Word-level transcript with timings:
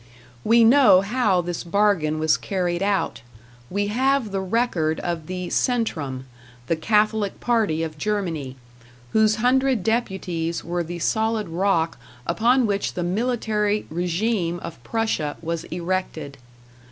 We 0.43 0.63
know 0.63 1.01
how 1.01 1.41
this 1.41 1.63
bargain 1.63 2.17
was 2.17 2.35
carried 2.35 2.81
out; 2.81 3.21
we 3.69 3.85
have 3.89 4.31
the 4.31 4.41
record 4.41 4.99
of 5.01 5.27
the 5.27 5.49
Centrum, 5.51 6.25
the 6.65 6.75
Catholic 6.75 7.39
party 7.39 7.83
of 7.83 7.99
Germany, 7.99 8.55
whose 9.13 9.35
hundred 9.35 9.83
deputies 9.83 10.63
were 10.63 10.81
the 10.83 10.97
solid 10.97 11.49
rock 11.49 11.99
upon 12.25 12.65
which 12.65 12.95
the 12.95 13.03
military 13.03 13.85
regime 13.91 14.59
of 14.61 14.83
Prussia 14.83 15.37
was 15.39 15.65
erected. 15.65 16.39